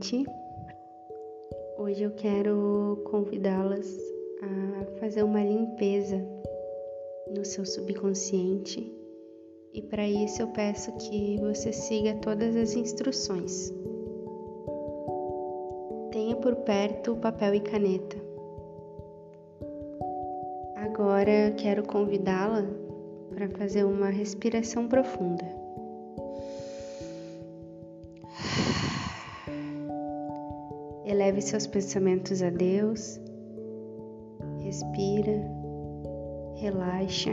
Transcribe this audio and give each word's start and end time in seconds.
noite. 0.00 0.24
Hoje 1.78 2.02
eu 2.02 2.10
quero 2.12 3.02
convidá-las 3.10 3.86
a 4.42 4.98
fazer 4.98 5.22
uma 5.22 5.42
limpeza 5.42 6.16
no 7.36 7.44
seu 7.44 7.66
subconsciente 7.66 8.90
e 9.74 9.82
para 9.82 10.08
isso 10.08 10.40
eu 10.40 10.48
peço 10.48 10.90
que 10.96 11.36
você 11.40 11.72
siga 11.72 12.14
todas 12.14 12.56
as 12.56 12.74
instruções. 12.74 13.72
Tenha 16.10 16.36
por 16.36 16.56
perto 16.56 17.16
papel 17.16 17.54
e 17.54 17.60
caneta. 17.60 18.16
Agora 20.76 21.52
quero 21.58 21.82
convidá-la 21.82 22.64
para 23.34 23.48
fazer 23.50 23.84
uma 23.84 24.08
respiração 24.08 24.88
profunda. 24.88 25.59
Eleve 31.30 31.42
seus 31.42 31.64
pensamentos 31.64 32.42
a 32.42 32.50
Deus, 32.50 33.20
respira, 34.64 35.40
relaxa, 36.56 37.30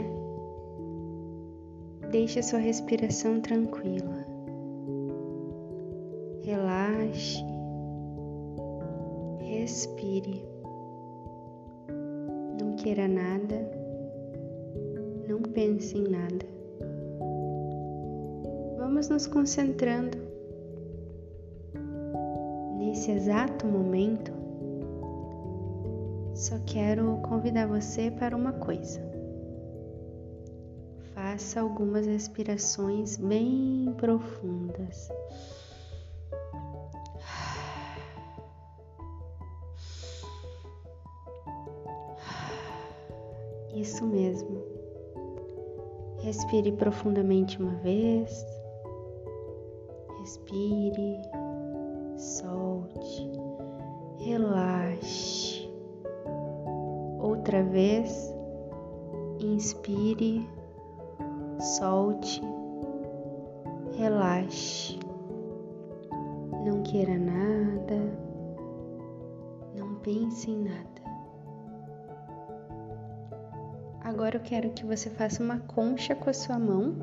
deixe 2.12 2.38
a 2.38 2.42
sua 2.44 2.60
respiração 2.60 3.40
tranquila. 3.40 4.24
Relaxe, 6.44 7.42
respire, 9.40 10.44
não 12.60 12.76
queira 12.76 13.08
nada, 13.08 13.68
não 15.28 15.42
pense 15.42 15.98
em 15.98 16.04
nada. 16.08 16.46
Vamos 18.78 19.08
nos 19.08 19.26
concentrando 19.26 20.27
nesse 23.08 23.12
exato 23.12 23.66
momento, 23.66 24.32
só 26.34 26.58
quero 26.66 27.16
convidar 27.22 27.66
você 27.66 28.10
para 28.10 28.36
uma 28.36 28.52
coisa. 28.52 29.00
Faça 31.14 31.60
algumas 31.60 32.06
respirações 32.06 33.16
bem 33.16 33.94
profundas. 33.96 35.08
Isso 43.74 44.04
mesmo. 44.04 44.62
Respire 46.20 46.72
profundamente 46.72 47.60
uma 47.60 47.74
vez. 47.76 48.44
Respire 50.20 51.22
solte, 52.98 53.30
relaxe. 54.18 55.68
Outra 57.20 57.62
vez, 57.62 58.34
inspire, 59.40 60.48
solte, 61.60 62.42
relaxe. 63.96 64.98
Não 66.64 66.82
queira 66.82 67.16
nada, 67.16 68.18
não 69.76 69.94
pense 69.96 70.50
em 70.50 70.64
nada. 70.64 70.88
Agora 74.02 74.36
eu 74.36 74.40
quero 74.40 74.70
que 74.70 74.84
você 74.84 75.10
faça 75.10 75.42
uma 75.42 75.60
concha 75.60 76.14
com 76.14 76.30
a 76.30 76.32
sua 76.32 76.58
mão 76.58 76.96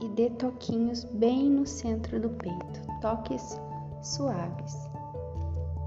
e 0.00 0.08
dê 0.10 0.30
toquinhos 0.30 1.04
bem 1.04 1.48
no 1.48 1.66
centro 1.66 2.20
do 2.20 2.30
peito, 2.30 2.82
toques 3.00 3.58
suaves. 4.04 4.90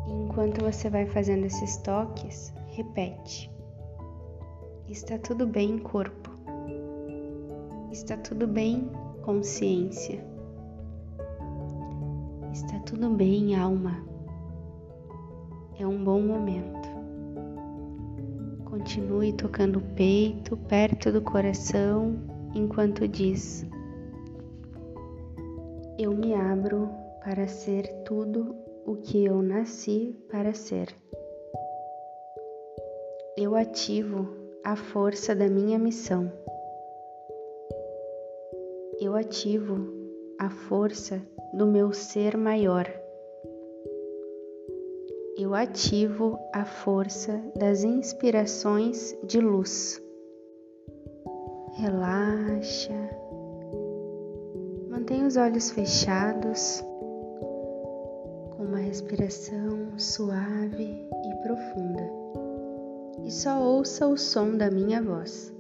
E 0.08 0.12
enquanto 0.12 0.64
você 0.64 0.90
vai 0.90 1.06
fazendo 1.06 1.46
esses 1.46 1.78
toques, 1.78 2.54
repete: 2.68 3.52
Está 4.88 5.18
tudo 5.18 5.46
bem, 5.46 5.78
corpo. 5.78 6.32
Está 7.92 8.18
tudo 8.18 8.48
bem, 8.48 8.90
consciência. 9.22 10.24
Está 12.52 12.80
tudo 12.80 13.10
bem, 13.10 13.56
alma. 13.56 14.04
É 15.80 15.86
um 15.86 16.04
bom 16.04 16.22
momento. 16.22 16.88
Continue 18.66 19.34
tocando 19.34 19.80
o 19.80 19.94
peito 19.96 20.58
perto 20.58 21.12
do 21.12 21.22
coração 21.22 22.18
enquanto 22.56 23.08
diz: 23.08 23.66
Eu 25.98 26.16
me 26.16 26.34
abro 26.34 26.90
para 27.24 27.48
ser 27.48 27.88
tudo 28.04 28.56
o 28.86 28.96
que 28.96 29.26
eu 29.26 29.42
nasci 29.42 30.16
para 30.30 30.54
ser. 30.54 30.88
Eu 33.36 33.56
ativo 33.56 34.30
a 34.64 34.76
força 34.76 35.36
da 35.36 35.48
minha 35.48 35.78
missão. 35.78 36.32
Eu 39.00 39.16
ativo 39.16 39.76
a 40.40 40.50
força 40.50 41.22
do 41.54 41.68
meu 41.68 41.94
ser 41.94 42.36
maior. 42.36 42.88
Eu 45.38 45.54
ativo 45.54 46.40
a 46.52 46.66
força 46.66 47.40
das 47.56 47.84
inspirações 47.84 49.16
de 49.24 49.40
luz. 49.40 50.02
Relaxa. 51.74 52.94
Mantenha 54.90 55.28
os 55.28 55.38
olhos 55.38 55.70
fechados 55.70 56.84
uma 58.68 58.80
respiração 58.80 59.98
suave 59.98 61.08
e 61.26 61.36
profunda 61.42 62.12
e 63.24 63.32
só 63.32 63.62
ouça 63.62 64.06
o 64.08 64.18
som 64.18 64.58
da 64.58 64.70
minha 64.70 65.02
voz. 65.02 65.54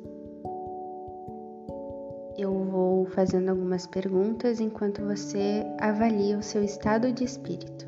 Eu 2.37 2.53
vou 2.65 3.05
fazendo 3.07 3.49
algumas 3.49 3.87
perguntas 3.87 4.59
enquanto 4.59 5.01
você 5.03 5.65
avalia 5.79 6.37
o 6.37 6.43
seu 6.43 6.63
estado 6.63 7.11
de 7.11 7.23
espírito. 7.23 7.85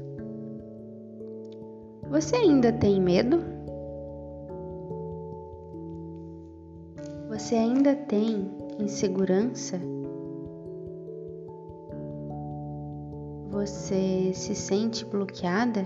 Você 2.10 2.38
ainda 2.38 2.72
tem 2.72 3.00
medo? 3.00 3.44
Você 7.30 7.56
ainda 7.56 7.96
tem 7.96 8.50
insegurança? 8.80 9.80
Você 13.60 14.32
se 14.34 14.56
sente 14.56 15.04
bloqueada? 15.04 15.86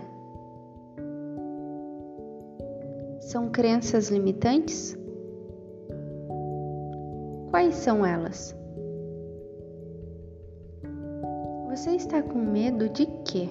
São 3.20 3.50
crenças 3.50 4.10
limitantes? 4.12 4.96
Quais 7.50 7.74
são 7.74 8.06
elas? 8.06 8.56
Você 11.72 11.96
está 11.96 12.22
com 12.22 12.38
medo 12.38 12.90
de 12.90 13.08
quê? 13.26 13.50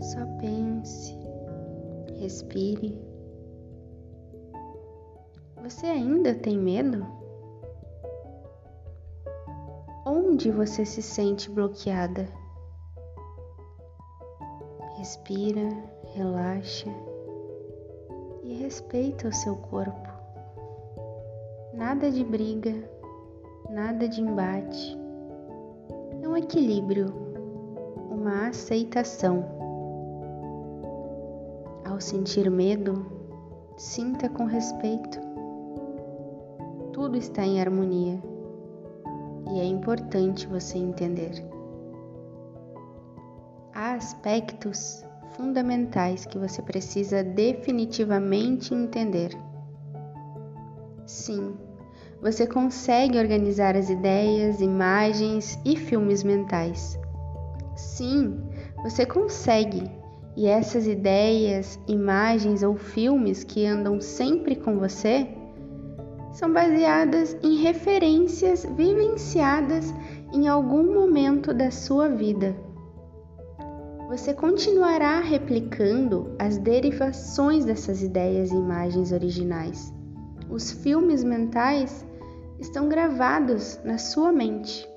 Só 0.00 0.24
pense, 0.40 1.18
respire. 2.20 2.96
Você 5.64 5.86
ainda 5.86 6.36
tem 6.36 6.56
medo? 6.56 7.17
Onde 10.38 10.52
você 10.52 10.84
se 10.84 11.02
sente 11.02 11.50
bloqueada? 11.50 12.28
Respira, 14.96 15.68
relaxa 16.14 16.88
e 18.44 18.54
respeita 18.54 19.26
o 19.26 19.32
seu 19.32 19.56
corpo. 19.56 20.08
Nada 21.74 22.08
de 22.08 22.22
briga, 22.22 22.72
nada 23.68 24.06
de 24.06 24.20
embate. 24.20 24.96
É 26.22 26.28
um 26.28 26.36
equilíbrio, 26.36 27.12
uma 28.08 28.46
aceitação. 28.46 29.44
Ao 31.84 32.00
sentir 32.00 32.48
medo, 32.48 33.04
sinta 33.76 34.28
com 34.28 34.44
respeito. 34.44 35.18
Tudo 36.92 37.16
está 37.16 37.44
em 37.44 37.60
harmonia 37.60 38.22
e 39.50 39.60
é 39.60 39.64
importante 39.64 40.46
você 40.46 40.78
entender. 40.78 41.32
Há 43.74 43.94
aspectos 43.94 45.04
fundamentais 45.36 46.26
que 46.26 46.38
você 46.38 46.60
precisa 46.60 47.22
definitivamente 47.22 48.74
entender. 48.74 49.30
Sim, 51.06 51.56
você 52.20 52.46
consegue 52.46 53.18
organizar 53.18 53.76
as 53.76 53.88
ideias, 53.88 54.60
imagens 54.60 55.58
e 55.64 55.76
filmes 55.76 56.24
mentais. 56.24 56.98
Sim, 57.76 58.40
você 58.82 59.06
consegue. 59.06 59.88
E 60.36 60.46
essas 60.46 60.86
ideias, 60.86 61.78
imagens 61.86 62.62
ou 62.62 62.76
filmes 62.76 63.44
que 63.44 63.64
andam 63.64 64.00
sempre 64.00 64.56
com 64.56 64.78
você 64.78 65.37
são 66.38 66.52
baseadas 66.52 67.36
em 67.42 67.56
referências 67.56 68.64
vivenciadas 68.64 69.92
em 70.32 70.48
algum 70.48 70.94
momento 70.94 71.52
da 71.52 71.70
sua 71.70 72.08
vida 72.08 72.54
você 74.08 74.32
continuará 74.32 75.20
replicando 75.20 76.34
as 76.38 76.56
derivações 76.56 77.66
dessas 77.66 78.02
ideias 78.02 78.50
e 78.50 78.54
imagens 78.54 79.12
originais. 79.12 79.92
Os 80.48 80.72
filmes 80.72 81.22
mentais 81.22 82.06
estão 82.58 82.88
gravados 82.88 83.78
na 83.84 83.98
sua 83.98 84.32
mente. 84.32 84.88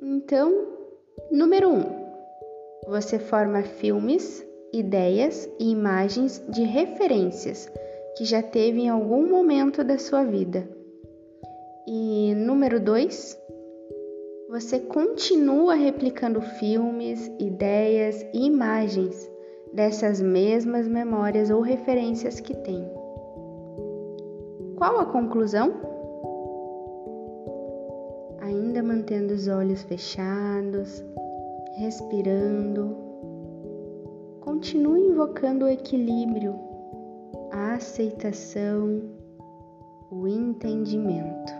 Então, 0.00 0.66
número 1.30 1.68
1. 1.68 1.74
Um, 1.74 1.84
você 2.88 3.18
forma 3.18 3.62
filmes, 3.62 4.42
ideias 4.72 5.46
e 5.58 5.70
imagens 5.70 6.42
de 6.48 6.62
referências 6.62 7.70
que 8.18 8.24
já 8.24 8.42
teve 8.42 8.80
em 8.80 8.88
algum 8.88 9.28
momento 9.28 9.84
da 9.84 9.96
sua 9.96 10.24
vida. 10.24 10.68
E 11.86 12.34
número 12.34 12.80
2, 12.80 13.38
você 14.50 14.80
continua 14.80 15.74
replicando 15.74 16.40
filmes, 16.40 17.30
ideias 17.38 18.26
e 18.34 18.44
imagens 18.44 19.30
dessas 19.72 20.20
mesmas 20.20 20.88
memórias 20.88 21.48
ou 21.48 21.60
referências 21.60 22.40
que 22.40 22.56
tem. 22.56 22.90
Qual 24.74 24.98
a 24.98 25.06
conclusão? 25.06 25.72
Ainda 28.40 28.82
mantendo 28.82 29.32
os 29.32 29.46
olhos 29.46 29.82
fechados, 29.82 31.04
respirando, 31.76 32.96
continue 34.40 35.02
invocando 35.02 35.66
o 35.66 35.68
equilíbrio, 35.68 36.67
aceitação, 37.78 39.00
o 40.10 40.26
entendimento. 40.26 41.52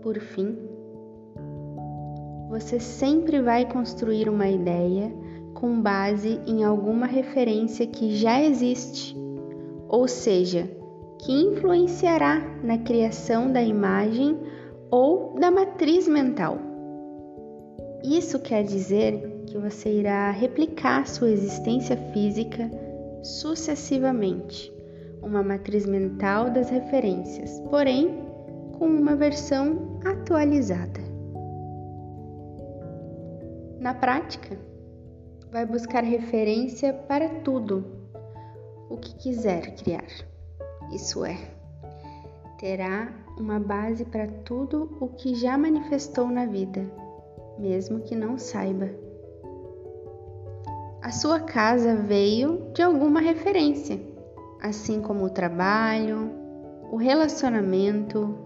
Por 0.00 0.18
fim, 0.20 0.56
você 2.48 2.78
sempre 2.78 3.42
vai 3.42 3.70
construir 3.70 4.28
uma 4.28 4.48
ideia 4.48 5.12
com 5.54 5.82
base 5.82 6.40
em 6.46 6.62
alguma 6.62 7.06
referência 7.06 7.84
que 7.84 8.14
já 8.14 8.40
existe, 8.40 9.16
ou 9.88 10.06
seja, 10.06 10.70
que 11.18 11.32
influenciará 11.32 12.40
na 12.62 12.78
criação 12.78 13.52
da 13.52 13.60
imagem 13.60 14.38
ou 14.88 15.34
da 15.34 15.50
matriz 15.50 16.06
mental. 16.06 16.58
Isso 18.04 18.38
quer 18.38 18.62
dizer 18.62 19.42
que 19.46 19.58
você 19.58 19.90
irá 19.90 20.30
replicar 20.30 21.08
sua 21.08 21.30
existência 21.30 21.96
física 22.12 22.70
sucessivamente, 23.22 24.72
uma 25.22 25.42
matriz 25.42 25.86
mental 25.86 26.50
das 26.50 26.70
referências, 26.70 27.60
porém 27.70 28.26
com 28.78 28.86
uma 28.86 29.16
versão 29.16 30.00
atualizada. 30.04 31.00
Na 33.80 33.94
prática, 33.94 34.58
vai 35.50 35.64
buscar 35.64 36.02
referência 36.02 36.92
para 36.92 37.28
tudo 37.40 37.84
o 38.88 38.96
que 38.96 39.14
quiser 39.16 39.74
criar. 39.76 40.06
Isso 40.92 41.24
é, 41.24 41.36
terá 42.58 43.12
uma 43.38 43.60
base 43.60 44.04
para 44.04 44.26
tudo 44.26 44.96
o 45.00 45.08
que 45.08 45.34
já 45.34 45.56
manifestou 45.56 46.28
na 46.28 46.46
vida, 46.46 46.84
mesmo 47.58 48.00
que 48.00 48.14
não 48.14 48.38
saiba. 48.38 49.07
A 51.08 51.10
sua 51.10 51.40
casa 51.40 51.94
veio 51.94 52.70
de 52.74 52.82
alguma 52.82 53.18
referência, 53.18 53.98
assim 54.60 55.00
como 55.00 55.24
o 55.24 55.30
trabalho, 55.30 56.30
o 56.92 56.98
relacionamento, 56.98 58.36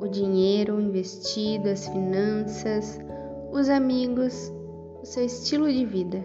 o 0.00 0.08
dinheiro 0.08 0.80
investido, 0.80 1.68
as 1.68 1.86
finanças, 1.86 2.98
os 3.52 3.68
amigos, 3.68 4.50
o 5.02 5.04
seu 5.04 5.26
estilo 5.26 5.70
de 5.70 5.84
vida. 5.84 6.24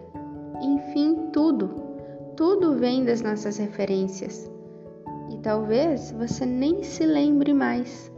Enfim, 0.61 1.29
tudo. 1.33 1.75
Tudo 2.37 2.77
vem 2.77 3.03
das 3.03 3.21
nossas 3.21 3.57
referências. 3.57 4.49
E 5.29 5.37
talvez 5.39 6.09
você 6.09 6.45
nem 6.45 6.83
se 6.83 7.05
lembre 7.05 7.53
mais. 7.53 8.09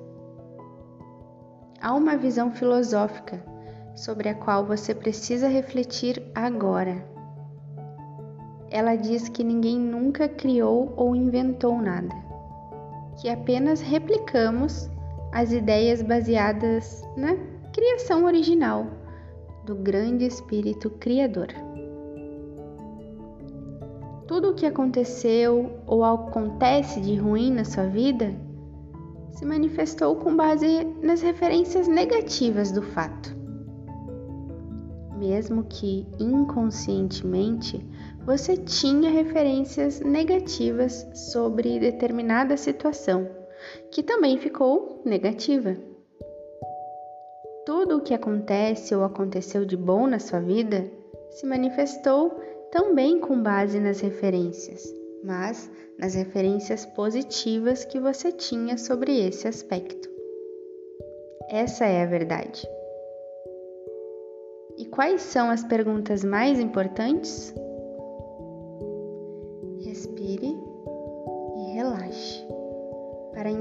Há 1.81 1.95
uma 1.95 2.15
visão 2.15 2.51
filosófica 2.51 3.43
sobre 3.95 4.29
a 4.29 4.35
qual 4.35 4.63
você 4.63 4.93
precisa 4.93 5.47
refletir 5.47 6.21
agora. 6.35 7.16
Ela 8.69 8.95
diz 8.95 9.29
que 9.29 9.43
ninguém 9.43 9.79
nunca 9.79 10.27
criou 10.27 10.93
ou 10.95 11.15
inventou 11.15 11.81
nada, 11.81 12.13
que 13.21 13.29
apenas 13.29 13.81
replicamos 13.81 14.89
as 15.31 15.51
ideias 15.51 16.01
baseadas 16.01 17.01
na 17.15 17.35
criação 17.71 18.25
original 18.25 18.87
do 19.65 19.75
grande 19.75 20.25
espírito 20.25 20.89
criador. 20.89 21.47
Tudo 24.27 24.51
o 24.51 24.55
que 24.55 24.65
aconteceu 24.65 25.71
ou 25.85 26.03
acontece 26.03 26.99
de 26.99 27.15
ruim 27.15 27.51
na 27.53 27.63
sua 27.63 27.85
vida 27.85 28.35
se 29.31 29.45
manifestou 29.45 30.15
com 30.15 30.35
base 30.35 30.83
nas 31.01 31.21
referências 31.21 31.87
negativas 31.87 32.71
do 32.71 32.81
fato. 32.81 33.35
Mesmo 35.17 35.63
que 35.63 36.05
inconscientemente 36.19 37.85
você 38.27 38.57
tinha 38.57 39.09
referências 39.09 40.01
negativas 40.01 41.07
sobre 41.13 41.79
determinada 41.79 42.57
situação 42.57 43.25
que 43.89 44.03
também 44.03 44.37
ficou 44.37 45.01
negativa. 45.05 45.77
Tudo 47.65 47.95
o 47.95 48.01
que 48.01 48.13
acontece 48.13 48.93
ou 48.93 49.05
aconteceu 49.05 49.63
de 49.63 49.77
bom 49.77 50.07
na 50.07 50.19
sua 50.19 50.41
vida 50.41 50.91
se 51.29 51.45
manifestou 51.45 52.37
também 52.69 53.17
com 53.17 53.41
base 53.41 53.79
nas 53.79 54.01
referências, 54.01 54.83
mas 55.23 55.71
nas 55.97 56.13
referências 56.13 56.85
positivas 56.85 57.85
que 57.85 57.97
você 57.97 58.29
tinha 58.33 58.77
sobre 58.77 59.25
esse 59.25 59.47
aspecto. 59.47 60.09
Essa 61.49 61.85
é 61.85 62.03
a 62.03 62.05
verdade. 62.05 62.67
E 64.77 64.85
quais 64.85 65.21
são 65.21 65.49
as 65.49 65.63
perguntas 65.63 66.25
mais 66.25 66.59
importantes? 66.59 67.55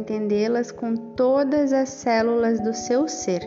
Entendê-las 0.07 0.71
com 0.71 0.95
todas 0.95 1.73
as 1.73 1.89
células 1.89 2.61
do 2.61 2.73
seu 2.73 3.09
ser. 3.09 3.41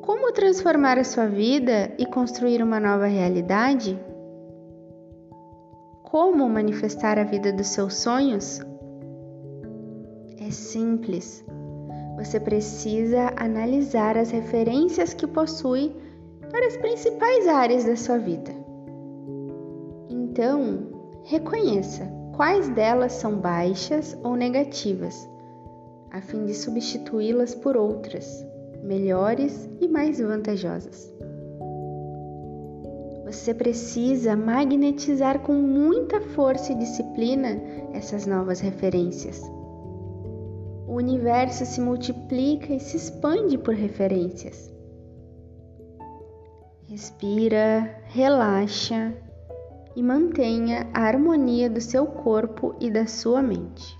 Como 0.00 0.32
transformar 0.32 0.98
a 0.98 1.04
sua 1.04 1.26
vida 1.26 1.92
e 1.98 2.06
construir 2.06 2.62
uma 2.62 2.80
nova 2.80 3.04
realidade? 3.04 3.98
Como 6.04 6.48
manifestar 6.48 7.18
a 7.18 7.24
vida 7.24 7.52
dos 7.52 7.66
seus 7.66 7.96
sonhos? 7.96 8.60
É 10.40 10.50
simples. 10.50 11.44
Você 12.16 12.40
precisa 12.40 13.34
analisar 13.36 14.16
as 14.16 14.30
referências 14.30 15.12
que 15.12 15.26
possui 15.26 15.94
para 16.50 16.66
as 16.66 16.78
principais 16.78 17.46
áreas 17.46 17.84
da 17.84 17.96
sua 17.96 18.16
vida. 18.16 18.52
Então, 20.08 20.86
reconheça 21.24 22.10
quais 22.36 22.68
delas 22.68 23.12
são 23.12 23.38
baixas 23.38 24.16
ou 24.22 24.36
negativas, 24.36 25.26
a 26.10 26.20
fim 26.20 26.44
de 26.44 26.52
substituí-las 26.52 27.54
por 27.54 27.78
outras, 27.78 28.46
melhores 28.82 29.68
e 29.80 29.88
mais 29.88 30.20
vantajosas. 30.20 31.12
Você 33.24 33.54
precisa 33.54 34.36
magnetizar 34.36 35.40
com 35.40 35.54
muita 35.54 36.20
força 36.20 36.72
e 36.72 36.76
disciplina 36.76 37.58
essas 37.92 38.26
novas 38.26 38.60
referências. 38.60 39.42
O 40.86 40.94
universo 40.94 41.64
se 41.64 41.80
multiplica 41.80 42.72
e 42.72 42.78
se 42.78 42.98
expande 42.98 43.56
por 43.58 43.74
referências. 43.74 44.70
Respira, 46.84 47.98
relaxa 48.04 49.12
e 49.96 50.02
mantenha 50.02 50.86
a 50.92 51.00
harmonia 51.00 51.70
do 51.70 51.80
seu 51.80 52.06
corpo 52.06 52.76
e 52.78 52.90
da 52.90 53.06
sua 53.06 53.42
mente. 53.42 53.98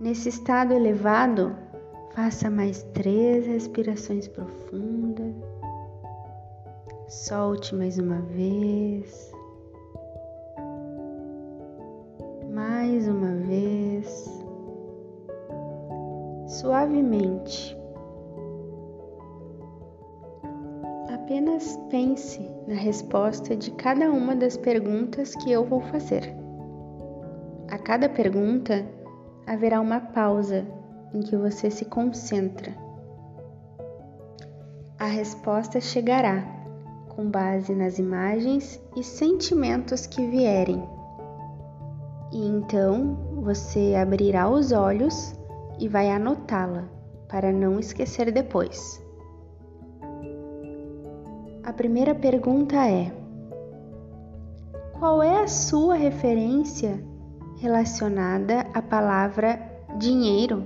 Nesse 0.00 0.30
estado 0.30 0.72
elevado, 0.72 1.54
faça 2.14 2.48
mais 2.48 2.82
três 2.94 3.46
respirações 3.46 4.26
profundas. 4.26 5.34
Solte 7.08 7.74
mais 7.74 7.98
uma 7.98 8.22
vez. 8.22 9.30
Mais 12.50 13.06
uma 13.06 13.34
vez. 13.36 14.42
Suavemente. 16.46 17.79
Apenas 21.40 21.74
pense 21.88 22.38
na 22.68 22.74
resposta 22.74 23.56
de 23.56 23.70
cada 23.70 24.10
uma 24.10 24.36
das 24.36 24.58
perguntas 24.58 25.34
que 25.36 25.50
eu 25.50 25.64
vou 25.64 25.80
fazer. 25.80 26.34
A 27.70 27.78
cada 27.78 28.10
pergunta 28.10 28.86
haverá 29.46 29.80
uma 29.80 30.00
pausa 30.00 30.66
em 31.14 31.20
que 31.20 31.34
você 31.34 31.70
se 31.70 31.86
concentra. 31.86 32.74
A 34.98 35.06
resposta 35.06 35.80
chegará 35.80 36.44
com 37.08 37.30
base 37.30 37.74
nas 37.74 37.98
imagens 37.98 38.78
e 38.94 39.02
sentimentos 39.02 40.06
que 40.06 40.20
vierem. 40.26 40.86
E 42.34 42.48
então 42.48 43.16
você 43.36 43.94
abrirá 43.94 44.46
os 44.46 44.72
olhos 44.72 45.34
e 45.78 45.88
vai 45.88 46.10
anotá-la 46.10 46.84
para 47.30 47.50
não 47.50 47.80
esquecer 47.80 48.30
depois. 48.30 49.02
Primeira 51.80 52.14
pergunta 52.14 52.76
é: 52.76 53.10
Qual 54.98 55.22
é 55.22 55.42
a 55.42 55.48
sua 55.48 55.94
referência 55.94 57.02
relacionada 57.56 58.66
à 58.74 58.82
palavra 58.82 59.58
dinheiro? 59.98 60.62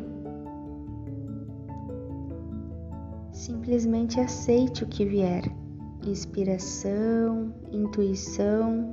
Simplesmente 3.31 4.19
aceite 4.19 4.83
o 4.83 4.89
que 4.89 5.05
vier. 5.05 5.45
Inspiração, 6.05 7.55
intuição 7.71 8.93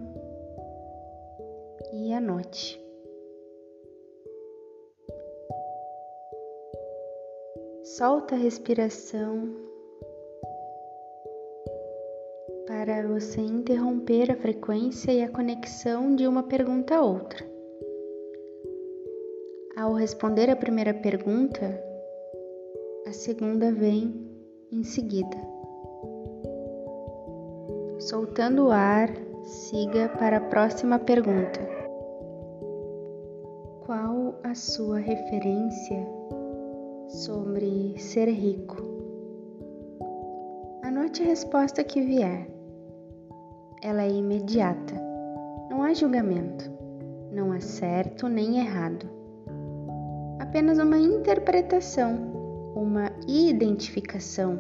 e 1.92 2.14
anote. 2.14 2.80
Solta 7.84 8.36
a 8.36 8.38
respiração 8.38 9.71
para 12.84 13.08
você 13.08 13.40
interromper 13.40 14.32
a 14.32 14.36
frequência 14.36 15.12
e 15.12 15.22
a 15.22 15.30
conexão 15.30 16.16
de 16.16 16.26
uma 16.26 16.42
pergunta 16.42 16.96
a 16.96 17.04
outra. 17.04 17.46
Ao 19.78 19.94
responder 19.94 20.50
a 20.50 20.56
primeira 20.56 20.92
pergunta, 20.92 21.80
a 23.06 23.14
segunda 23.14 23.72
vem 23.72 24.28
em 24.72 24.84
seguida. 24.84 25.38
Soltando 28.00 28.66
o 28.66 28.72
ar, 28.72 29.10
siga 29.44 30.10
para 30.18 30.38
a 30.38 30.42
próxima 30.50 30.98
pergunta. 30.98 31.60
Qual 33.86 34.40
a 34.44 34.56
sua 34.56 34.98
referência 34.98 36.04
sobre 37.10 37.94
ser 38.00 38.28
rico? 38.28 38.78
Anote 40.82 41.22
a 41.22 41.28
resposta 41.28 41.84
que 41.84 42.02
vier. 42.02 42.61
Ela 43.84 44.04
é 44.04 44.12
imediata. 44.12 44.94
Não 45.70 45.82
há 45.82 45.92
julgamento. 45.94 46.70
Não 47.32 47.52
há 47.52 47.60
certo 47.60 48.28
nem 48.28 48.60
errado. 48.60 49.10
Apenas 50.40 50.78
uma 50.78 51.00
interpretação, 51.00 52.16
uma 52.76 53.12
identificação. 53.28 54.60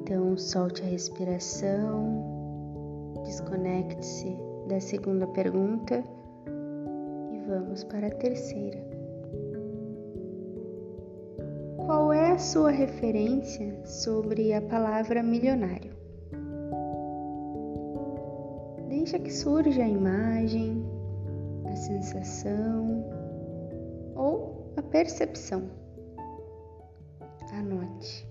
Então, 0.00 0.38
solte 0.38 0.82
a 0.82 0.86
respiração, 0.86 2.24
desconecte-se 3.24 4.34
da 4.68 4.80
segunda 4.80 5.26
pergunta 5.26 6.02
e 7.32 7.40
vamos 7.46 7.84
para 7.84 8.06
a 8.06 8.10
terceira. 8.10 8.82
Qual 11.76 12.12
é 12.12 12.30
a 12.30 12.38
sua 12.38 12.70
referência 12.70 13.84
sobre 13.84 14.54
a 14.54 14.62
palavra 14.62 15.22
milionário? 15.22 15.89
Deixa 19.10 19.24
que 19.24 19.32
surja 19.32 19.82
a 19.82 19.88
imagem, 19.88 20.86
a 21.68 21.74
sensação 21.74 23.04
ou 24.14 24.72
a 24.76 24.82
percepção. 24.82 25.68
Anote. 27.52 28.24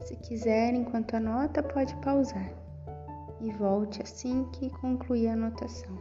Se 0.00 0.16
quiser, 0.16 0.72
enquanto 0.72 1.16
anota, 1.16 1.62
pode 1.62 1.94
pausar 1.96 2.50
e 3.42 3.52
volte 3.52 4.00
assim 4.00 4.44
que 4.52 4.70
concluir 4.70 5.28
a 5.28 5.32
anotação. 5.34 5.98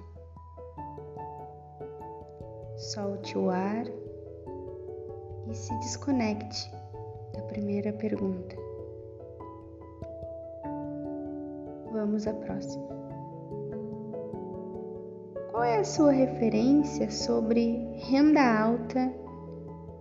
Solte 2.77 3.37
o 3.37 3.49
ar 3.49 3.85
e 5.45 5.53
se 5.53 5.77
desconecte 5.79 6.71
da 7.33 7.41
primeira 7.41 7.91
pergunta. 7.91 8.55
Vamos 11.91 12.25
à 12.25 12.33
próxima. 12.33 13.02
Qual 15.63 15.71
é 15.71 15.79
a 15.79 15.83
sua 15.85 16.11
referência 16.11 17.09
sobre 17.09 17.87
renda 17.95 18.41
alta 18.41 19.09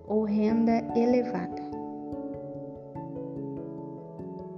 ou 0.08 0.24
renda 0.24 0.82
elevada? 0.98 1.62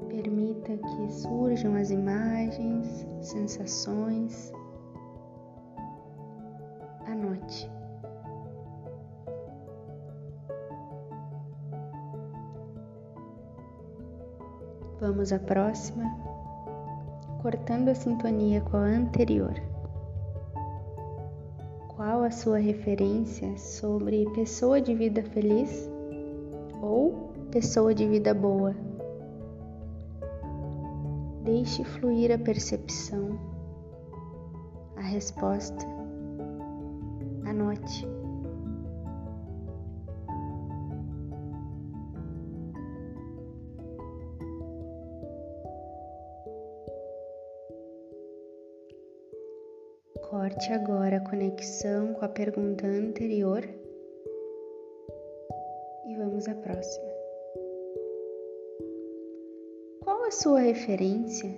Permita 0.09 0.79
que 0.79 1.13
surjam 1.13 1.75
as 1.75 1.91
imagens, 1.91 3.07
sensações. 3.21 4.51
Anote. 7.05 7.71
Vamos 14.99 15.35
à 15.35 15.39
próxima, 15.39 16.05
cortando 17.43 17.91
a 17.91 17.95
sintonia 17.95 18.63
com 18.63 18.79
a 18.79 18.87
anterior. 18.87 19.74
Sua 22.35 22.59
referência 22.59 23.57
sobre 23.57 24.29
pessoa 24.35 24.81
de 24.81 24.93
vida 24.93 25.23
feliz 25.23 25.89
ou 26.83 27.33
pessoa 27.53 27.95
de 27.95 28.07
vida 28.09 28.35
boa? 28.35 28.75
Deixe 31.45 31.85
fluir 31.85 32.33
a 32.33 32.39
percepção, 32.39 33.39
a 34.97 35.03
resposta. 35.03 35.87
Anote. 37.47 38.14
Corte 50.65 50.73
agora 50.73 51.17
a 51.19 51.21
conexão 51.21 52.15
com 52.15 52.25
a 52.25 52.29
pergunta 52.29 52.87
anterior 52.87 53.63
e 56.07 56.17
vamos 56.17 56.49
à 56.49 56.55
próxima. 56.55 57.05
Qual 60.03 60.25
a 60.25 60.31
sua 60.31 60.61
referência 60.61 61.51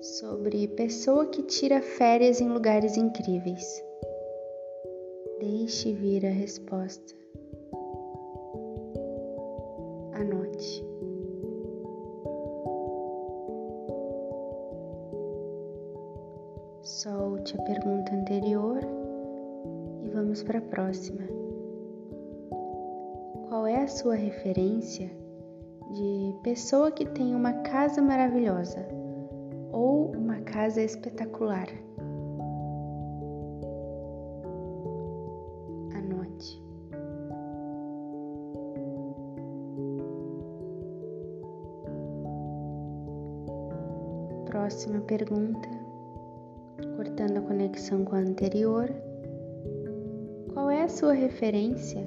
sobre 0.00 0.68
pessoa 0.68 1.26
que 1.26 1.42
tira 1.42 1.82
férias 1.82 2.40
em 2.40 2.48
lugares 2.48 2.96
incríveis? 2.96 3.84
Deixe 5.40 5.92
vir 5.92 6.24
a 6.24 6.30
resposta. 6.30 7.17
Solte 17.58 17.60
a 17.60 17.62
pergunta 17.64 18.14
anterior 18.14 18.80
e 20.02 20.08
vamos 20.10 20.42
para 20.42 20.58
a 20.58 20.62
próxima. 20.62 21.22
Qual 23.48 23.66
é 23.66 23.82
a 23.82 23.88
sua 23.88 24.14
referência 24.14 25.10
de 25.92 26.34
pessoa 26.42 26.90
que 26.90 27.06
tem 27.06 27.34
uma 27.34 27.52
casa 27.62 28.00
maravilhosa 28.02 28.86
ou 29.72 30.12
uma 30.12 30.40
casa 30.42 30.82
espetacular? 30.82 31.68
Anote. 35.94 36.62
Próxima 44.46 45.00
pergunta 45.00 45.77
cortando 47.28 47.38
a 47.38 47.40
conexão 47.42 48.04
com 48.04 48.16
a 48.16 48.20
anterior. 48.20 48.90
Qual 50.52 50.70
é 50.70 50.82
a 50.82 50.88
sua 50.88 51.12
referência 51.12 52.02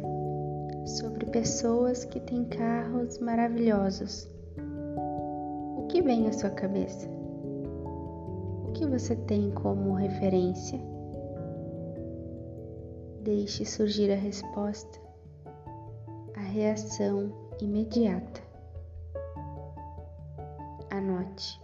sobre 0.86 1.26
pessoas 1.28 2.04
que 2.04 2.20
têm 2.20 2.44
carros 2.46 3.20
maravilhosos? 3.20 4.28
O 5.78 5.86
que 5.88 6.02
vem 6.02 6.28
à 6.28 6.34
sua 6.34 6.50
cabeça? 6.50 7.08
O 8.68 8.72
que 8.74 8.86
você 8.86 9.16
tem 9.16 9.52
como 9.52 9.94
referência? 9.94 10.80
Deixe 13.24 13.64
surgir 13.64 14.12
a 14.12 14.16
resposta, 14.16 15.00
a 16.36 16.42
reação 16.42 17.32
imediata. 17.62 18.42
Anote. 20.90 21.62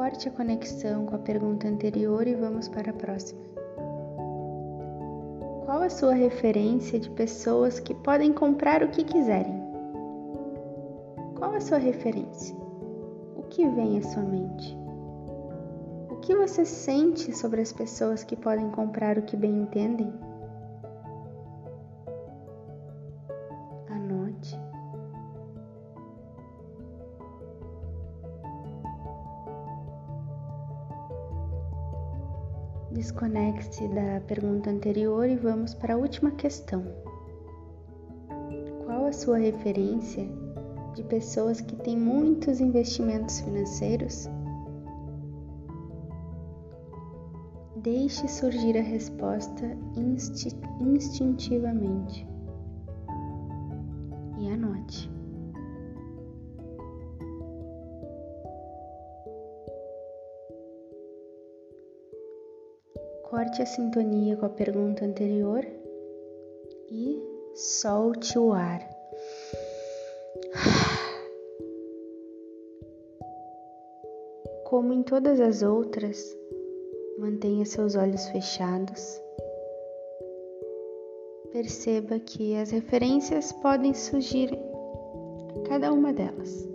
Corte 0.00 0.30
a 0.30 0.32
conexão 0.32 1.04
com 1.04 1.14
a 1.14 1.18
pergunta 1.18 1.68
anterior 1.68 2.26
e 2.26 2.34
vamos 2.34 2.70
para 2.70 2.90
a 2.90 2.94
próxima. 2.94 3.42
Qual 5.66 5.82
a 5.82 5.90
sua 5.90 6.14
referência 6.14 6.98
de 6.98 7.10
pessoas 7.10 7.78
que 7.78 7.94
podem 7.94 8.32
comprar 8.32 8.82
o 8.82 8.88
que 8.88 9.04
quiserem? 9.04 9.62
Qual 11.36 11.54
a 11.54 11.60
sua 11.60 11.76
referência? 11.76 12.56
O 13.36 13.42
que 13.50 13.68
vem 13.68 13.98
à 13.98 14.02
sua 14.02 14.22
mente? 14.22 14.74
O 16.10 16.16
que 16.16 16.34
você 16.34 16.64
sente 16.64 17.36
sobre 17.36 17.60
as 17.60 17.70
pessoas 17.70 18.24
que 18.24 18.36
podem 18.36 18.70
comprar 18.70 19.18
o 19.18 19.22
que 19.22 19.36
bem 19.36 19.52
entendem? 19.52 20.10
Desconecte-se 33.10 33.88
da 33.88 34.20
pergunta 34.20 34.70
anterior 34.70 35.28
e 35.28 35.34
vamos 35.34 35.74
para 35.74 35.94
a 35.94 35.96
última 35.96 36.30
questão. 36.30 36.84
Qual 38.84 39.04
a 39.04 39.12
sua 39.12 39.36
referência 39.36 40.28
de 40.94 41.02
pessoas 41.02 41.60
que 41.60 41.74
têm 41.74 41.98
muitos 41.98 42.60
investimentos 42.60 43.40
financeiros? 43.40 44.28
Deixe 47.82 48.28
surgir 48.28 48.78
a 48.78 48.82
resposta 48.82 49.76
insti 49.96 50.56
instintivamente 50.80 52.24
e 54.38 54.48
anote. 54.52 55.10
Corte 63.40 63.62
a 63.62 63.66
sintonia 63.66 64.36
com 64.36 64.44
a 64.44 64.50
pergunta 64.50 65.02
anterior 65.02 65.66
e 66.90 67.18
solte 67.54 68.38
o 68.38 68.52
ar. 68.52 68.86
Como 74.68 74.92
em 74.92 75.02
todas 75.02 75.40
as 75.40 75.62
outras, 75.62 76.36
mantenha 77.18 77.64
seus 77.64 77.94
olhos 77.94 78.28
fechados. 78.28 79.18
Perceba 81.50 82.20
que 82.20 82.54
as 82.56 82.70
referências 82.70 83.52
podem 83.52 83.94
surgir 83.94 84.50
cada 85.66 85.90
uma 85.94 86.12
delas. 86.12 86.68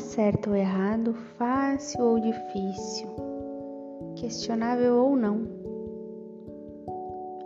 Certo 0.00 0.50
ou 0.50 0.56
errado, 0.56 1.14
fácil 1.38 2.02
ou 2.02 2.20
difícil, 2.20 3.08
questionável 4.16 4.96
ou 4.96 5.14
não. 5.14 5.46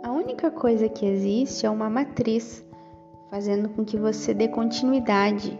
A 0.03 0.11
única 0.11 0.49
coisa 0.49 0.89
que 0.89 1.05
existe 1.05 1.65
é 1.65 1.69
uma 1.69 1.89
matriz, 1.89 2.65
fazendo 3.29 3.69
com 3.69 3.83
que 3.83 3.97
você 3.97 4.33
dê 4.33 4.47
continuidade 4.47 5.57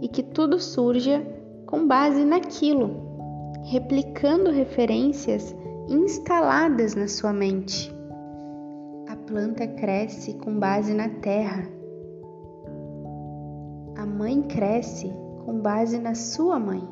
e 0.00 0.08
que 0.08 0.22
tudo 0.22 0.60
surja 0.60 1.24
com 1.66 1.86
base 1.86 2.24
naquilo, 2.24 2.90
replicando 3.64 4.50
referências 4.50 5.54
instaladas 5.88 6.94
na 6.94 7.08
sua 7.08 7.32
mente. 7.32 7.92
A 9.08 9.16
planta 9.16 9.66
cresce 9.66 10.34
com 10.34 10.58
base 10.58 10.92
na 10.94 11.08
terra. 11.08 11.68
A 13.96 14.04
mãe 14.04 14.42
cresce 14.42 15.23
com 15.44 15.60
base 15.60 15.98
na 15.98 16.14
sua 16.14 16.58
mãe, 16.58 16.82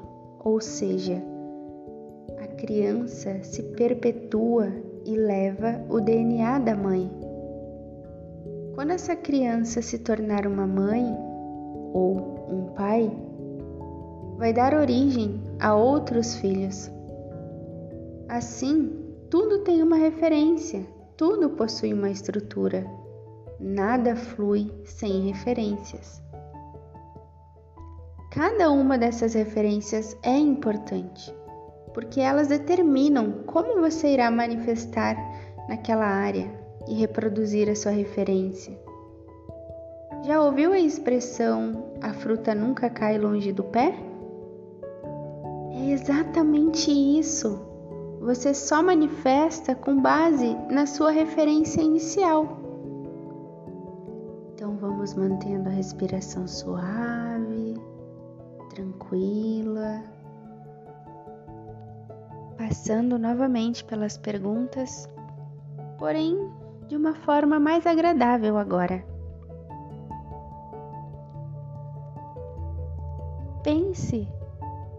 ou 0.45 0.61
seja, 0.61 1.23
a 2.39 2.47
criança 2.47 3.43
se 3.43 3.63
perpetua 3.63 4.69
e 5.05 5.17
leva 5.17 5.85
o 5.89 6.01
DNA 6.01 6.59
da 6.59 6.77
mãe. 6.77 7.11
Quando 8.75 8.91
essa 8.91 9.17
criança 9.17 9.83
se 9.83 9.99
tornar 9.99 10.47
uma 10.47 10.67
mãe 10.67 11.05
ou 11.93 12.17
um 12.49 12.67
pai, 12.75 13.11
vai 14.39 14.53
dar 14.53 14.75
origem 14.75 15.41
a 15.61 15.75
outros 15.75 16.37
filhos. 16.37 16.91
Assim, 18.29 18.91
tudo 19.29 19.59
tem 19.61 19.83
uma 19.83 19.97
referência, 19.97 20.87
tudo 21.17 21.51
possui 21.51 21.93
uma 21.93 22.11
estrutura. 22.11 22.87
Nada 23.61 24.17
flui 24.17 24.71
sem 24.85 25.29
referências. 25.29 26.22
Cada 28.35 28.71
uma 28.71 28.97
dessas 28.97 29.35
referências 29.35 30.17
é 30.23 30.35
importante, 30.35 31.31
porque 31.93 32.19
elas 32.19 32.49
determinam 32.49 33.43
como 33.45 33.79
você 33.79 34.15
irá 34.15 34.31
manifestar 34.31 35.15
naquela 35.69 36.07
área 36.07 36.51
e 36.89 36.95
reproduzir 36.95 37.69
a 37.69 37.77
sua 37.77 37.93
referência. 37.93 38.75
Já 40.25 40.41
ouviu 40.41 40.73
a 40.73 40.79
expressão 40.79 41.93
a 42.01 42.15
fruta 42.15 42.55
nunca 42.55 42.89
cai 42.89 43.19
longe 43.19 43.53
do 43.53 43.65
pé? 43.65 43.95
É 45.75 45.91
exatamente 45.91 46.91
isso. 46.91 47.61
Você 48.19 48.55
só 48.55 48.83
manifesta 48.83 49.75
com 49.75 50.01
base 50.01 50.57
na 50.71 50.87
sua 50.87 51.11
referência 51.11 51.83
inicial. 51.83 52.59
Então 54.55 54.75
vamos 54.79 55.13
mantendo 55.13 55.69
a 55.69 55.73
respiração 55.73 56.49
suave 56.49 57.32
tranquila, 58.75 60.03
passando 62.57 63.19
novamente 63.19 63.85
pelas 63.85 64.17
perguntas, 64.17 65.09
porém 65.99 66.51
de 66.89 66.97
uma 66.97 67.15
forma 67.15 67.61
mais 67.61 67.87
agradável 67.87 68.57
agora. 68.57 69.05
Pense 73.63 74.27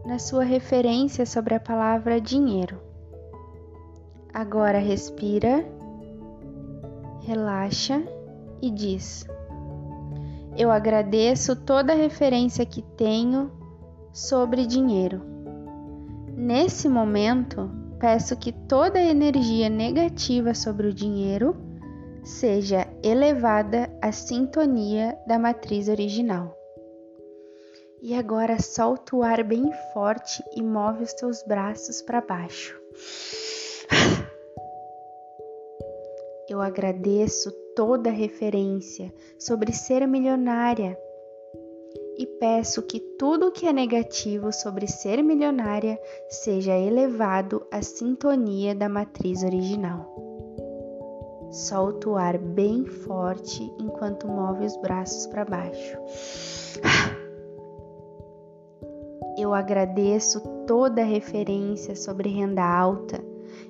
na 0.06 0.20
sua 0.20 0.44
referência 0.44 1.26
sobre 1.26 1.56
a 1.56 1.60
palavra 1.60 2.22
dinheiro. 2.22 2.80
Agora 4.34 4.80
respira, 4.80 5.66
relaxa 7.22 8.02
e 8.62 8.70
diz: 8.70 9.26
Eu 10.56 10.72
agradeço 10.72 11.56
toda 11.56 11.94
a 11.94 11.96
referência 11.96 12.66
que 12.66 12.82
tenho 12.82 13.63
sobre 14.14 14.68
dinheiro. 14.68 15.22
Nesse 16.38 16.88
momento, 16.88 17.72
peço 18.00 18.38
que 18.38 18.52
toda 18.52 19.02
energia 19.02 19.70
negativa 19.70 20.54
sobre 20.54 20.88
o 20.88 20.94
dinheiro 20.94 21.56
seja 22.24 22.88
elevada 23.04 23.92
à 24.02 24.12
sintonia 24.12 25.18
da 25.28 25.40
matriz 25.40 25.88
original. 25.90 26.56
E 28.02 28.14
agora 28.14 28.62
solta 28.62 29.16
o 29.16 29.24
ar 29.24 29.44
bem 29.44 29.72
forte 29.94 30.44
e 30.56 30.62
move 30.62 31.04
os 31.04 31.12
seus 31.12 31.44
braços 31.44 32.02
para 32.02 32.22
baixo. 32.22 32.80
Eu 36.50 36.62
agradeço 36.62 37.52
toda 37.76 38.12
referência 38.12 39.12
sobre 39.40 39.72
ser 39.74 40.06
milionária 40.06 40.98
e 42.18 42.26
peço 42.26 42.82
que 42.82 43.00
tudo 43.00 43.52
que 43.52 43.66
é 43.66 43.74
negativo 43.74 44.52
sobre 44.52 44.88
ser 44.88 45.24
milionária 45.24 46.00
seja 46.30 46.78
elevado 46.78 47.66
à 47.72 47.82
sintonia 47.82 48.76
da 48.76 48.88
matriz 48.88 49.44
original. 49.44 50.14
Solta 51.52 52.10
o 52.10 52.16
ar 52.16 52.38
bem 52.38 52.86
forte 52.86 53.64
enquanto 53.80 54.28
move 54.28 54.66
os 54.66 54.76
braços 54.78 55.28
para 55.28 55.46
baixo. 55.46 55.98
Eu 59.38 59.54
agradeço 59.54 60.40
toda 60.66 61.04
referência 61.04 61.96
sobre 61.96 62.30
renda 62.30 62.64
alta 62.64 63.24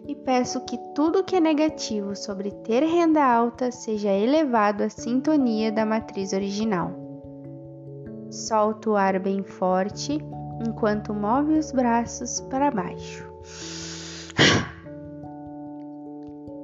e 0.08 0.16
peço 0.16 0.62
que 0.62 0.78
tudo 0.94 1.24
que 1.24 1.36
é 1.36 1.40
negativo 1.40 2.16
sobre 2.16 2.52
ter 2.52 2.84
renda 2.84 3.24
alta 3.24 3.72
seja 3.72 4.12
elevado 4.12 4.84
à 4.84 4.90
sintonia 4.90 5.72
da 5.72 5.86
matriz 5.86 6.34
original. 6.34 7.03
Solta 8.34 8.90
o 8.90 8.96
ar 8.96 9.20
bem 9.20 9.44
forte 9.44 10.18
enquanto 10.68 11.14
move 11.14 11.54
os 11.54 11.72
braços 11.72 12.42
para 12.42 12.72
baixo. 12.72 13.32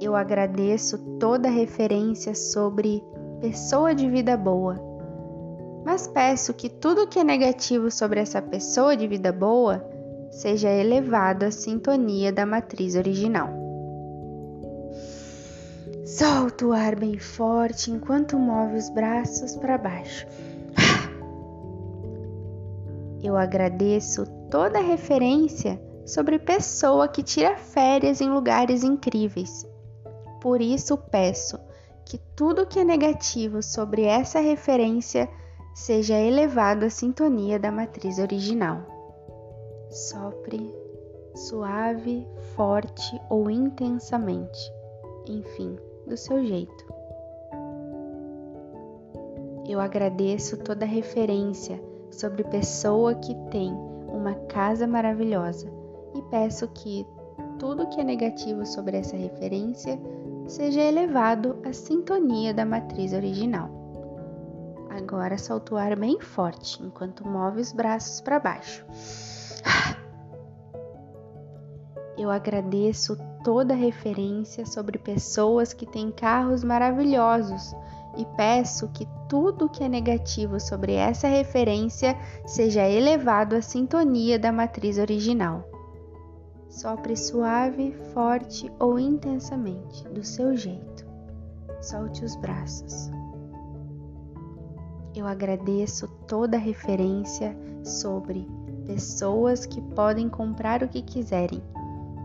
Eu 0.01 0.15
agradeço 0.15 0.97
toda 1.19 1.47
referência 1.47 2.33
sobre 2.33 3.03
pessoa 3.39 3.93
de 3.93 4.09
vida 4.09 4.35
boa, 4.35 4.77
mas 5.85 6.07
peço 6.07 6.55
que 6.55 6.69
tudo 6.69 7.07
que 7.07 7.19
é 7.19 7.23
negativo 7.23 7.91
sobre 7.91 8.19
essa 8.19 8.41
pessoa 8.41 8.97
de 8.97 9.07
vida 9.07 9.31
boa 9.31 9.87
seja 10.31 10.69
elevado 10.69 11.45
à 11.45 11.51
sintonia 11.51 12.33
da 12.33 12.47
matriz 12.47 12.95
original. 12.95 13.47
Solta 16.03 16.65
o 16.65 16.73
ar 16.73 16.95
bem 16.95 17.19
forte 17.19 17.91
enquanto 17.91 18.39
move 18.39 18.75
os 18.75 18.89
braços 18.89 19.55
para 19.55 19.77
baixo. 19.77 20.25
Eu 23.21 23.35
agradeço 23.35 24.25
toda 24.49 24.79
referência 24.79 25.79
sobre 26.05 26.39
pessoa 26.39 27.07
que 27.07 27.21
tira 27.21 27.57
férias 27.57 28.21
em 28.21 28.29
lugares 28.29 28.83
incríveis. 28.83 29.67
Por 30.41 30.61
isso 30.61 30.97
peço 30.97 31.59
que 32.05 32.17
tudo 32.35 32.65
que 32.65 32.79
é 32.79 32.83
negativo 32.83 33.61
sobre 33.61 34.03
essa 34.03 34.39
referência 34.39 35.29
seja 35.75 36.17
elevado 36.17 36.85
à 36.85 36.89
sintonia 36.89 37.59
da 37.59 37.71
matriz 37.71 38.17
original. 38.19 38.79
Sopre 39.89 40.73
suave, 41.35 42.27
forte 42.55 43.19
ou 43.29 43.49
intensamente, 43.49 44.59
enfim, 45.27 45.77
do 46.07 46.17
seu 46.17 46.43
jeito. 46.43 46.85
Eu 49.67 49.79
agradeço 49.79 50.57
toda 50.57 50.85
referência 50.85 51.79
sobre 52.11 52.43
pessoa 52.43 53.15
que 53.15 53.35
tem 53.49 53.73
uma 54.11 54.33
casa 54.47 54.87
maravilhosa 54.87 55.71
e 56.15 56.21
peço 56.23 56.67
que 56.69 57.05
tudo 57.57 57.87
que 57.87 58.01
é 58.01 58.03
negativo 58.03 58.65
sobre 58.65 58.97
essa 58.97 59.15
referência 59.15 59.99
seja 60.47 60.81
elevado 60.81 61.59
à 61.63 61.73
sintonia 61.73 62.53
da 62.53 62.65
matriz 62.65 63.13
original. 63.13 63.69
Agora 64.89 65.37
solta 65.37 65.75
o 65.75 65.77
ar 65.77 65.95
bem 65.95 66.19
forte 66.19 66.81
enquanto 66.83 67.27
move 67.27 67.61
os 67.61 67.71
braços 67.71 68.19
para 68.21 68.39
baixo. 68.39 68.85
Eu 72.17 72.29
agradeço 72.29 73.17
toda 73.43 73.73
referência 73.73 74.65
sobre 74.65 74.97
pessoas 74.97 75.71
que 75.71 75.85
têm 75.85 76.11
carros 76.11 76.63
maravilhosos 76.63 77.73
e 78.17 78.25
peço 78.35 78.87
que 78.89 79.07
tudo 79.27 79.69
que 79.69 79.83
é 79.83 79.89
negativo 79.89 80.59
sobre 80.59 80.93
essa 80.93 81.27
referência 81.27 82.17
seja 82.45 82.87
elevado 82.87 83.55
à 83.55 83.61
sintonia 83.61 84.39
da 84.39 84.51
matriz 84.51 84.97
original. 84.97 85.63
Sopre 86.69 87.15
suave, 87.15 87.93
forte 88.13 88.71
ou 88.79 88.99
intensamente, 88.99 90.07
do 90.09 90.23
seu 90.23 90.55
jeito. 90.55 91.07
Solte 91.81 92.23
os 92.23 92.35
braços. 92.35 93.09
Eu 95.15 95.25
agradeço 95.25 96.07
toda 96.27 96.57
referência 96.57 97.57
sobre 97.83 98.47
pessoas 98.85 99.65
que 99.65 99.81
podem 99.81 100.29
comprar 100.29 100.83
o 100.83 100.87
que 100.87 101.01
quiserem 101.01 101.61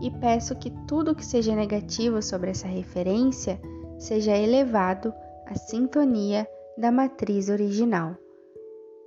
e 0.01 0.11
peço 0.11 0.55
que 0.55 0.69
tudo 0.87 1.15
que 1.15 1.25
seja 1.25 1.55
negativo 1.55 2.21
sobre 2.21 2.51
essa 2.51 2.67
referência 2.67 3.59
seja 3.97 4.35
elevado 4.35 5.13
à 5.45 5.55
sintonia 5.55 6.47
da 6.77 6.91
matriz 6.91 7.49
original. 7.49 8.15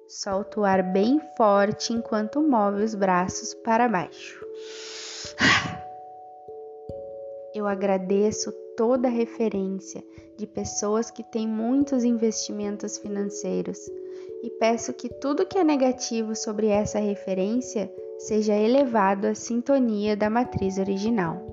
Solta 0.09 0.61
o 0.61 0.65
ar 0.65 0.83
bem 0.83 1.21
forte 1.37 1.93
enquanto 1.93 2.41
move 2.41 2.83
os 2.83 2.95
braços 2.95 3.55
para 3.55 3.89
baixo. 3.89 4.45
Eu 7.55 7.67
agradeço 7.67 8.53
toda 8.77 9.09
referência 9.09 10.03
de 10.37 10.47
pessoas 10.47 11.11
que 11.11 11.23
têm 11.25 11.49
muitos 11.49 12.05
investimentos 12.05 12.97
financeiros 12.97 13.79
e 14.43 14.51
peço 14.59 14.93
que 14.95 15.09
tudo 15.09 15.45
que 15.45 15.59
é 15.59 15.65
negativo 15.65 16.35
sobre 16.37 16.69
essa 16.69 16.99
referência 16.99 17.93
seja 18.19 18.55
elevado 18.55 19.27
à 19.27 19.35
sintonia 19.35 20.17
da 20.17 20.31
matriz 20.31 20.79
original. 20.79 21.45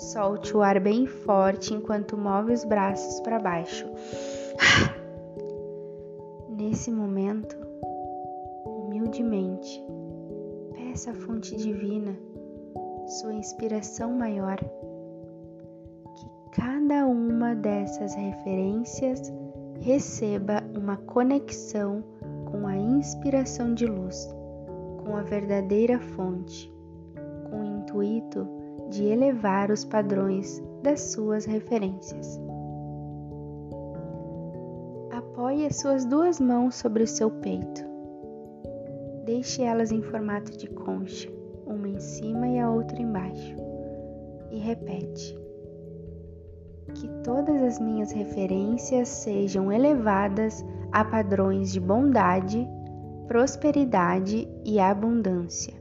Solte 0.00 0.56
o 0.56 0.62
ar 0.62 0.80
bem 0.80 1.06
forte 1.06 1.74
enquanto 1.74 2.16
move 2.16 2.54
os 2.54 2.64
braços 2.64 3.20
para 3.20 3.38
baixo. 3.38 3.86
Nesse 6.56 6.90
momento, 6.90 7.54
humildemente, 8.64 9.84
peça 10.72 11.10
à 11.10 11.14
fonte 11.14 11.54
divina, 11.54 12.16
sua 13.06 13.34
inspiração 13.34 14.14
maior, 14.14 14.56
que 14.56 16.60
cada 16.60 17.06
uma 17.06 17.54
dessas 17.54 18.14
referências 18.14 19.30
receba 19.80 20.62
uma 20.74 20.96
conexão 20.96 22.02
com 22.50 22.66
a 22.66 22.74
inspiração 22.74 23.74
de 23.74 23.84
luz, 23.84 24.34
com 25.04 25.14
a 25.14 25.22
verdadeira 25.22 26.00
fonte, 26.00 26.72
com 27.50 27.60
o 27.60 27.64
intuito 27.64 28.59
de 28.88 29.04
elevar 29.04 29.70
os 29.70 29.84
padrões 29.84 30.62
das 30.82 31.00
suas 31.12 31.44
referências. 31.44 32.40
Apoie 35.10 35.66
as 35.66 35.76
suas 35.76 36.04
duas 36.04 36.40
mãos 36.40 36.74
sobre 36.74 37.02
o 37.02 37.06
seu 37.06 37.30
peito. 37.30 37.84
Deixe 39.24 39.62
elas 39.62 39.92
em 39.92 40.02
formato 40.02 40.56
de 40.56 40.66
concha, 40.68 41.30
uma 41.66 41.88
em 41.88 42.00
cima 42.00 42.48
e 42.48 42.58
a 42.58 42.70
outra 42.70 43.00
embaixo. 43.00 43.56
E 44.50 44.58
repete: 44.58 45.38
Que 46.94 47.08
todas 47.22 47.62
as 47.62 47.78
minhas 47.78 48.12
referências 48.12 49.08
sejam 49.08 49.72
elevadas 49.72 50.64
a 50.90 51.04
padrões 51.04 51.72
de 51.72 51.80
bondade, 51.80 52.68
prosperidade 53.28 54.48
e 54.64 54.80
abundância. 54.80 55.79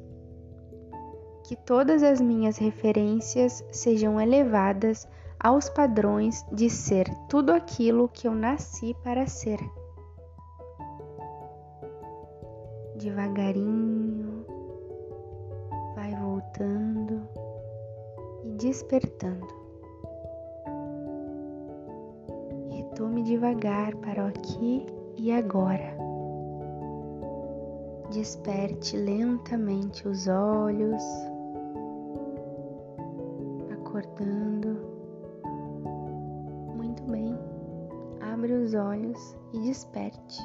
Que 1.50 1.56
todas 1.56 2.04
as 2.04 2.22
minhas 2.22 2.60
referências 2.60 3.66
sejam 3.72 4.22
elevadas 4.22 5.08
aos 5.40 5.68
padrões 5.68 6.46
de 6.52 6.70
ser 6.70 7.10
tudo 7.28 7.52
aquilo 7.52 8.08
que 8.08 8.28
eu 8.28 8.36
nasci 8.36 8.96
para 9.04 9.26
ser. 9.26 9.58
Devagarinho, 12.98 14.46
vai 15.96 16.14
voltando 16.14 17.28
e 18.44 18.52
despertando. 18.52 19.48
Retome 22.70 23.24
devagar 23.24 23.96
para 23.96 24.26
o 24.26 24.28
aqui 24.28 24.86
e 25.18 25.32
agora. 25.32 25.98
Desperte 28.12 28.96
lentamente 28.96 30.08
os 30.08 30.28
olhos, 30.28 31.02
acordando 34.00 35.00
Abre 38.40 38.54
os 38.54 38.74
olhos 38.74 39.36
e 39.52 39.60
desperte, 39.60 40.42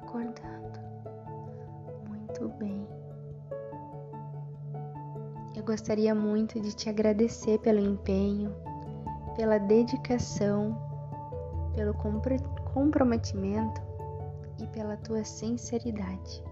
acordando. 0.00 0.80
Muito 2.08 2.48
bem. 2.58 2.88
Eu 5.54 5.62
gostaria 5.62 6.14
muito 6.14 6.58
de 6.58 6.74
te 6.74 6.88
agradecer 6.88 7.58
pelo 7.58 7.80
empenho, 7.80 8.54
pela 9.36 9.58
dedicação, 9.58 10.74
pelo 11.74 11.92
comprometimento 12.72 13.82
e 14.58 14.66
pela 14.68 14.96
tua 14.96 15.22
sinceridade. 15.22 16.42